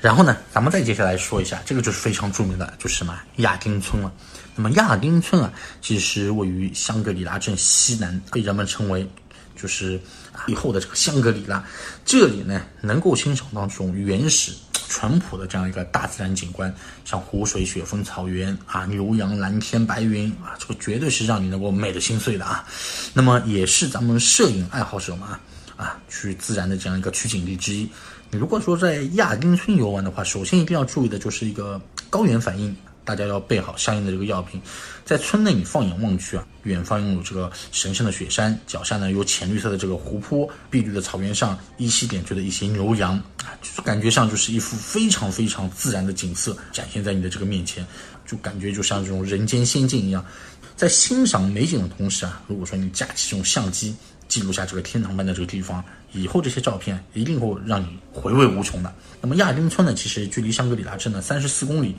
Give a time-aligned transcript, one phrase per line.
[0.00, 4.12] 然后呢，咱们再接下来说一下，这个就是非常著名的，就是什么亚丁村了。
[4.54, 9.08] 那么亚丁村啊，其实位于香格里拉镇西南，被人们称为
[9.56, 10.00] 就是
[10.46, 11.64] 以后的这个香格里拉。
[12.04, 14.52] 这里呢，能够欣赏到这种原始。
[14.90, 16.74] 淳朴的这样一个大自然景观，
[17.04, 22.66] 像湖水、雪峰、草原啊，牛羊、蓝天、白云啊，这个绝对是让你能够美的心碎的啊。
[23.12, 25.38] 那么也是咱们摄影爱好者嘛
[25.76, 27.86] 啊，去自然的这样一个取景地之一。
[28.30, 32.74] 如果说在亚丁村游玩的话，首先一定要注意的就是一个高原反应。
[33.04, 34.60] 大家要备好相应的这个药品，
[35.02, 47.82] 在村内你放眼望去啊，远方拥有这个神圣的雪山，脚下呢有浅绿色的这个湖泊，碧绿的草原上依稀点缀的一些牛羊啊，就是感觉上就是一幅非常非常自然的景色展现在你的这个面前，
[48.26, 50.22] 就感觉就像这种人间仙境一样。
[50.76, 53.96] 在欣赏美景的同时啊，如果说你架起这种相机，
[54.28, 55.82] 记录下这个天堂般的这个地方。
[56.12, 58.90] 以后这些照片一定会让你回味无穷的。
[59.20, 61.94] 那么亚丁村呢，其实距离香格里拉镇呢三十四公里。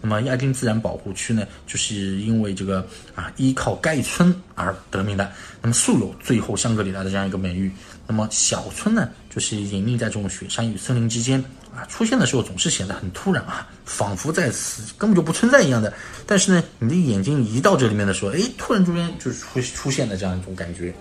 [0.00, 5.30] 那么亚丁自然保护区呢，就是因为这个啊依靠该村而得名的。
[5.60, 7.70] 那么素有“最后香格里拉”的这样一个美誉。
[8.06, 11.38] 那么小村呢，就是隐匿在这种雪山与森林之间
[11.76, 15.92] 啊，出现的时候总是显得很突然啊，仿佛在此根本就不存在一样的。
[16.26, 20.94] 但是呢，你的眼睛移到这里面的时候，哎，突然之间就出出现了这样一种感觉。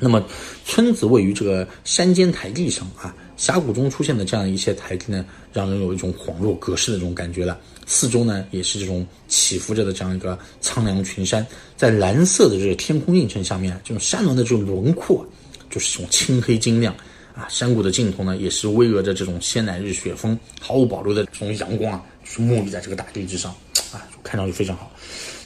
[0.00, 0.24] 那么，
[0.64, 7.58] 村子位于这个山间台地上啊，峡谷中出现的这样一些台地呢，让人有一种恍若隔世的这种感觉了。
[7.84, 11.44] 四周呢，也是这种起伏着的这样一个苍凉群山，
[11.76, 15.26] 在蓝色的这个天空映衬下面，这种山峦的这种轮廓，
[15.68, 16.94] 就是这种青黑晶亮
[17.34, 17.48] 啊。
[17.48, 23.50] 山谷的尽头呢，也是巍峨着这种鲜奶日雪峰，毫无保留的这种阳光啊，就是沐浴在这个大地之上
[23.92, 24.92] 啊，看上去非常好。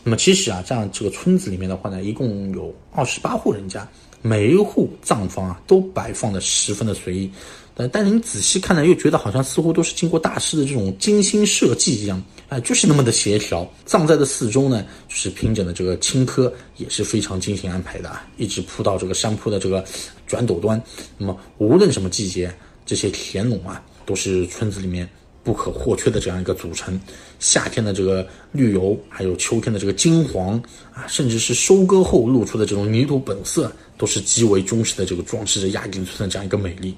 [0.04, 3.88] 那么其实啊，这样这个村子里面的话呢，一共有二十八户人家。
[4.22, 7.30] 每一户葬房啊，都摆放的十分的随意，
[7.74, 13.68] 但但是你仔细看呢，又觉得好像似乎都是经过大师的这种精心设计一样，啊，就是那么的协调。
[13.84, 19.84] 葬在的四周呢，就是平整的这个青稞也是非常精心安排的啊，一直铺到这个山坡的这个
[20.26, 20.80] 转陡端。
[21.18, 22.54] 那么无论什么季节，
[22.86, 25.08] 这些田垄啊，都是村子里面。
[25.42, 27.00] 不可或缺的这样一个组成，
[27.38, 30.56] 夏天的这个绿油，还有秋天的这个金黄
[30.92, 36.94] 啊，甚至是收割后露出的这种泥土本色，都是极为忠实的这个装饰着亚丁村的这样一个美丽。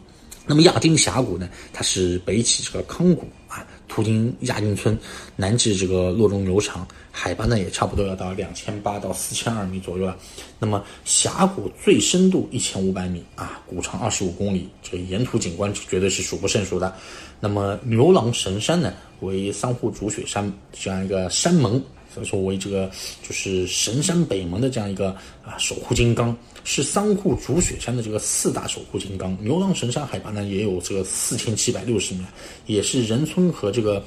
[0.46, 3.66] 那么亚丁峡谷呢，它是北起这个康谷啊。
[3.94, 4.98] 途经亚运村，
[5.36, 10.16] 南至这个洛中牛场，海拔呢也差不多要到两千八到四千二米左右了。
[10.58, 16.92] 那么峡谷最深度一千五百米啊，谷长二十五公里，这个沿途景观绝对是数不胜数的。
[17.38, 21.80] 那么牛郎神山呢，为三户主雪山这样一个山盟。
[22.14, 22.88] 所以说为这个
[23.26, 25.08] 就是神山北门的这样一个
[25.42, 29.36] 啊守护金刚，是三户主雪山的这个四大守护金刚。
[29.40, 32.20] 牛郎神山海拔呢也有这个四千七百六十米，
[32.66, 34.04] 也是仁村和这个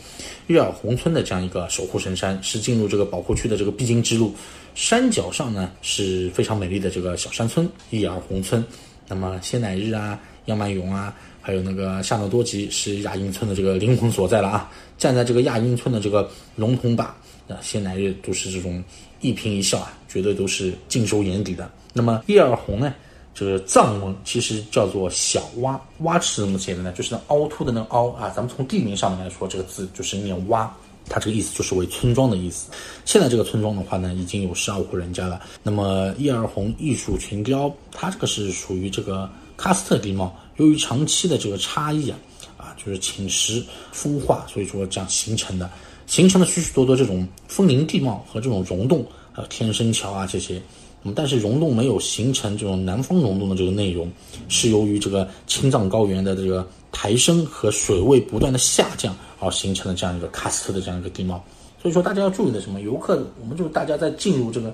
[0.47, 4.34] 月耳红村的这样一个守护神山，是进入这个保护区的这个必经之路。
[4.74, 8.63] 山脚上呢是非常美丽的这个小山村月耳红村，
[9.07, 11.13] 那么仙乃日啊、央曼勇啊，
[11.47, 14.69] 还有那个夏诺多吉是亚英村的这个灵魂所在了啊。
[14.97, 17.16] 站在这个亚英村的这个龙头坝。
[17.47, 18.84] 啊，仙乃日都是这种
[19.22, 21.72] 一颦一笑啊，绝对都是尽收眼底的。
[21.94, 22.94] 那么叶尔红呢，
[23.34, 26.91] 这个藏文其实叫做小洼，洼是怎么写的呢？
[26.91, 28.30] 就是那凹凸的那个凹啊。
[28.36, 30.68] 咱们从地名上面来说，这个字就是念洼，
[31.07, 32.69] 它这个意思就是为村庄的意思。
[33.06, 35.41] 现在这个村庄的话呢，已经有十二户人家了。
[35.63, 42.18] 那么叶儿红艺术群雕，它这个是属于这个喀斯特地貌，由于长期的这个差异啊，
[42.57, 45.69] 啊，就是侵蚀风化，所以说这样形成的。
[46.07, 50.62] 形成了许许多多这种风林地貌和这种溶洞，还有天生桥啊这些，
[51.01, 54.09] 那么但是溶洞没有形成这种南方溶洞的这个内容，
[54.47, 61.44] 是由于这个青藏高原的这个抬升和水位不断的下降而形成的这样一个喀斯特的这样一个地貌。
[61.81, 62.79] 所以说大家要注意的什么？
[62.79, 64.74] 游客，我们就大家在进入这个。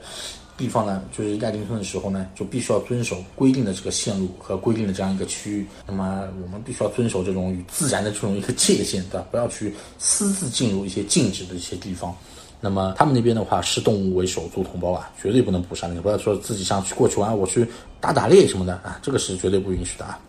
[0.55, 5.67] 地方呢，就是亚丁村的时候呢，就必须要遵守规定的这个线路和规定的这样一个区域。
[5.87, 9.27] 那么我们必须要遵守这种与自然的这种一个界限，对吧？
[9.31, 12.15] 不要去私自进入一些禁止的一些地方。
[12.61, 15.87] 那么他们那边的话，视动物为手足同胞啊，绝对不能捕杀。
[15.87, 17.67] 你不要说自己想去过去玩，我去
[17.99, 20.19] 打打猎什么的啊，这个是绝对不允许的啊。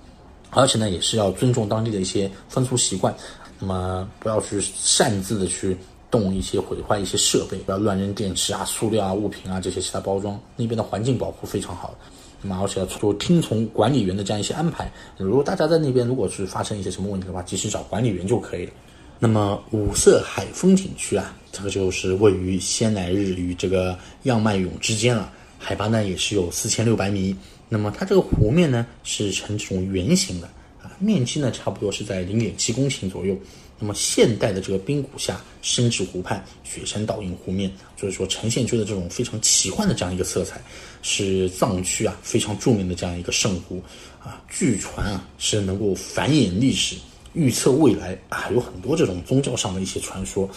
[0.50, 3.14] 而且呢，也是要尊重当地的一些风俗习惯。
[3.58, 5.76] 那么不要去擅自的去。
[6.14, 10.38] 动一些毁坏一些设备，不要乱扔电池啊、塑料啊、物品啊这些其他包装。
[10.54, 11.92] 那边的环境保护非常好，
[12.40, 14.88] 那么而且要做听从管理员的这样一些安排。
[15.18, 18.72] 如果大家在那边如果是发生一些什么问题的话，及时找管理员就可以了。
[19.18, 27.34] 那么五色海风景区啊，这个就是位于仙乃日与这个样迈勇之间了，海拔呢也是有四千六百米。
[27.68, 30.48] 那么它这个湖面呢是呈这种圆形的，
[30.98, 33.36] 面积呢差不多是在零点七公顷左右。
[33.76, 40.62] 那么现代的这个冰谷下，深至湖畔，雪山倒映湖面，就是说呈现出的这种非常奇幻的这样一个色彩，
[41.02, 43.82] 是藏区啊非常著名的这样一个圣湖
[44.22, 44.40] 啊。
[44.48, 46.94] 据传啊是能够繁衍历史、
[47.32, 50.48] 预测未来啊，有很多这种宗教上的一些传说。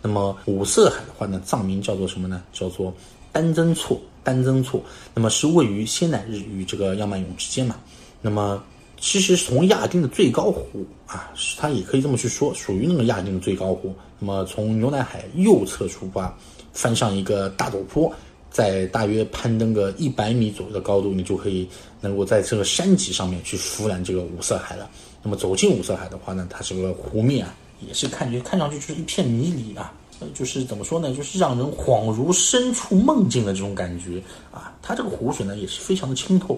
[0.00, 2.42] 那么五色海的话呢，藏名叫做什么呢？
[2.54, 2.92] 叫做
[3.30, 4.82] 丹增措，丹增措。
[5.14, 7.76] 那么是位于仙乃日与这个央曼永之间嘛。
[8.22, 8.64] 那么
[9.02, 13.92] 其实从亚丁的最高湖啊，它也可以这么去说，属于那个亚丁的最高湖。
[14.20, 16.32] 那么从牛奶海右侧出发，
[16.72, 18.10] 翻上一个大陡坡，
[18.48, 21.68] 在大约攀登个一百米左右的高度，你就可以
[22.00, 24.88] 能够在这个山脊上面去俯览这个五色海了。
[25.20, 27.52] 那么走进五色海的话呢，它这个湖面啊，
[27.84, 29.92] 也是感觉看上去就是一片迷离啊，
[30.32, 34.22] 就是怎么说呢，就是让人恍如身处梦境的这种感觉
[34.52, 34.72] 啊。
[34.80, 36.56] 它这个湖水呢，也是非常的清透。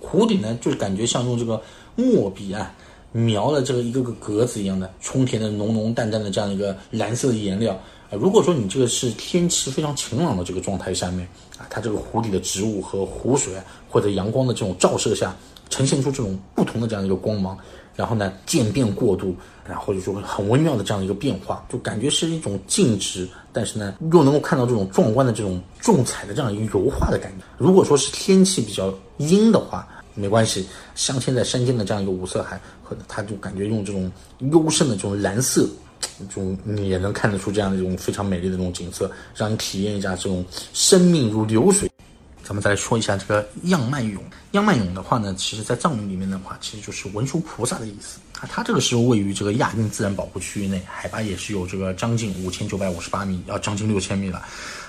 [0.00, 1.60] 湖底呢，就是感觉像用这个
[1.94, 2.72] 墨笔啊
[3.12, 7.74] 描了这个一个个格子一样的，充填的浓浓淡淡的这样一个蓝色的颜料
[8.10, 8.12] 啊。
[8.12, 11.26] 如果说你这个是天气非常晴朗的这个状态下面
[11.58, 13.54] 啊，它这个湖底的植物和湖水
[13.88, 15.34] 或者阳光的这种照射下，
[15.70, 17.56] 呈现出这种不同的这样一个光芒，
[17.94, 19.34] 然后呢渐变过渡，
[19.66, 27.44] 然后就说很微妙的这样一个变化，就感觉是一种静止，但是呢又能够看到这种壮观的这种重彩的这样一个油画的感觉。
[27.56, 34.10] 如果说是天气比较阴的话，没关系，镶嵌在山间的这样一个五色海，和他就感觉用这种
[34.52, 35.68] 幽深的这种蓝色，
[36.34, 41.85] 就你也能看得出这样的一种非常美丽的这种景色，让你体验一下这种生命如流水。
[42.46, 44.20] 咱们再来说一下这个样曼俑。
[44.52, 48.48] 样曼俑的话呢，其实在藏语里面的话，其实就是文殊菩萨的意思啊。
[48.48, 54.40] 它这个是位于这个亚丁自然保护区域内，海拔也是有这个将近五千九百五十八米，要将近六千米了。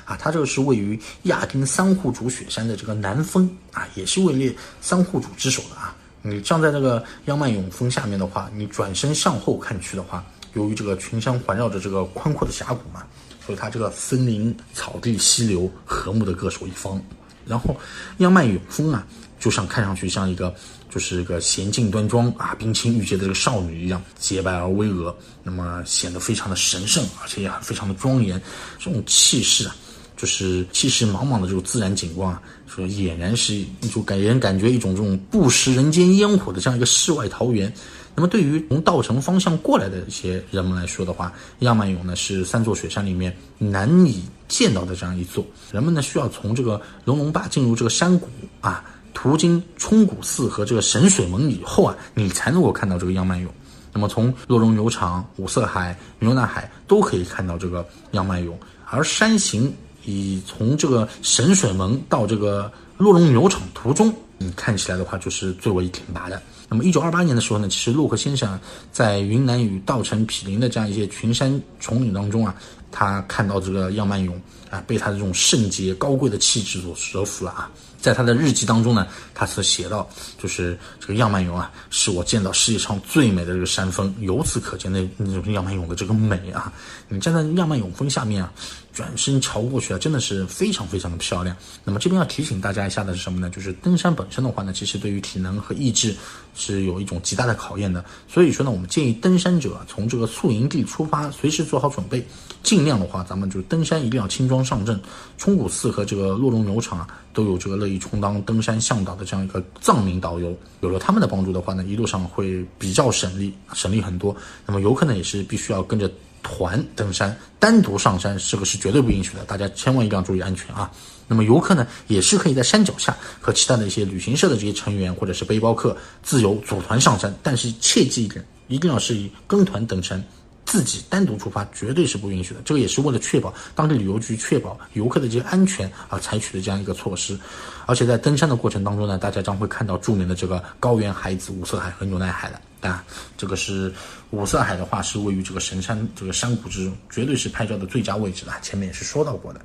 [0.06, 5.96] 啊，它这个是位于亚丁三户主雪山的这个南峰啊，也是位列三户主之首的啊。
[6.22, 10.24] 你站在这个央曼永峰下面的话，你转身向后看去的话，
[10.54, 13.04] 由于这个群山环绕着这个宽阔的峡谷嘛，
[13.44, 17.02] 所以它这个森林、草地、溪流和睦的各守一方。
[17.48, 17.76] 然后
[18.18, 19.06] 央迈永峰啊，
[19.40, 20.54] 就像看上去像一个
[20.90, 25.14] 就是一个娴静端庄啊、冰清玉洁的这个少女一样，洁白而巍峨，
[25.44, 28.42] 那么显得非常的神圣，而且也非常的庄严，
[28.78, 29.76] 这种气势啊。
[30.16, 33.64] 就是气势茫茫的这种自然景观啊，说俨然是
[33.94, 37.72] 就给人感觉一种这种不食人间烟火的这样一个世外桃源。
[38.18, 45.46] 那么对于从稻城方向过来的一些人们来说的话，亚曼俑呢是三座雪山里面难以见到的这样一座。
[45.72, 48.28] 人们呢需要从这个龙龙坝进入这个山谷
[48.60, 48.84] 啊，
[49.14, 53.48] 途经冲古寺和这个神水门以后啊，你才能够看到这个亚曼俑。
[53.94, 58.52] 那么从洛绒牛场、五色海、牛奶海都可以看到这个亚曼俑，
[58.90, 59.72] 而山形。
[60.10, 66.42] 以从这个神水门到这个洛绒牛场途中，你看起来的话就是最为挺拔的。
[66.70, 68.60] 那么一九二八年的时候呢，其实洛克先生
[68.92, 72.54] 在云南与稻城毗邻的这样一些群山丛林当中啊，
[72.92, 74.34] 他看到这个样曼俑
[74.70, 77.72] 啊，被他的这种圣洁高贵的气质所折服了啊。
[78.00, 80.08] 在他的日记当中呢，他是写到，
[80.38, 84.14] 就是这个样曼俑啊，是我见到世界上最美的这个山峰。
[84.20, 86.72] 由此可见，那那种样曼俑的这个美啊，
[87.08, 88.52] 你站在样曼俑峰下面啊，
[88.94, 91.56] 转身瞧过去啊，真的是非常非常的漂亮。
[91.84, 93.50] 那么这边要提醒大家下的是什么呢？
[93.50, 96.16] 就是登山本身的话呢，其实对于体能和意志
[96.56, 98.04] 是有一种极大的考验的。
[98.28, 102.26] 所以说呢，我们建议登山者从这个宿营地出发，随时做好准备。
[102.64, 105.00] 尽量的话，咱们就登山一定要轻装上阵。
[105.38, 110.58] 冲古寺和这个洛龙牛场啊，都有这个乐意充当登山向导的这样一个藏民导游。
[110.82, 114.36] 有了他们的帮助的话呢，一路上会比较省力，省力很多。
[114.66, 116.12] 那么游客呢，也是必须要跟着
[116.50, 119.44] 团登山，单独上山这个是绝对不允许的。
[119.44, 120.90] 大家千万一定要注意安全啊。
[121.28, 130.24] 那么游客呢，也是可以在山脚下和其他的一些旅行社的这些成员或者是背包客自由组团上山，但是切记一点，一定要是以跟团登山。
[130.68, 137.40] 自己单独出发绝对是不允许的，这个也是为了确保当地旅游局确保游客的这个安全而采取的这样一个措施。
[137.86, 143.02] 而且在登山的过程当中呢，大家将会看到著名的这个高原海子五色海和牛奶海的啊。
[143.38, 143.94] 这个是
[144.32, 148.54] 五色海的话是位于这个神山这个山谷之中，绝对是拍照的最佳位置了。
[148.62, 149.62] 前面也是说到过的。